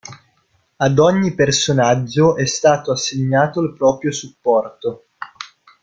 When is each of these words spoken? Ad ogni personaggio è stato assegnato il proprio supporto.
Ad 0.77 0.97
ogni 0.97 1.35
personaggio 1.35 2.35
è 2.35 2.45
stato 2.47 2.91
assegnato 2.91 3.61
il 3.61 3.73
proprio 3.75 4.11
supporto. 4.11 5.09